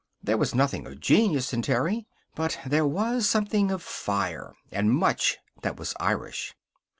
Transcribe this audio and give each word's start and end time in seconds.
There 0.23 0.35
was 0.39 0.55
nothing 0.55 0.87
of 0.87 0.99
genius 0.99 1.53
in 1.53 1.61
Terry, 1.61 2.07
but 2.33 2.57
there 2.65 2.87
was 2.87 3.29
something 3.29 3.69
of 3.69 3.83
fire, 3.83 4.55
and 4.71 4.89
much 4.91 5.37
that 5.61 5.77
was 5.77 5.93
Irish. 5.99 6.55